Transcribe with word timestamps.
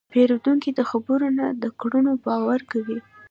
پیرودونکی 0.13 0.71
د 0.75 0.81
خبرو 0.89 1.27
نه، 1.37 1.47
د 1.61 1.63
کړنو 1.79 2.13
باور 2.25 2.59
کوي. 2.71 2.97